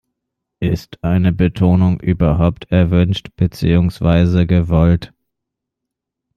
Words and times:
Ist 0.61 1.03
eine 1.03 1.31
Betonung 1.31 1.99
überhaupt 1.99 2.71
erwünscht, 2.71 3.29
beziehungsweise 3.35 4.47
gewollt? 4.47 5.13